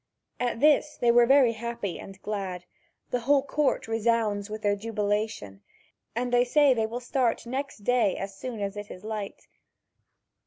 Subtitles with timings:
[0.39, 2.65] At this they were very happy and glad;
[3.11, 5.61] the whole court resounds with their jubilation,
[6.15, 9.45] and they say they will start next day as soon as it is light.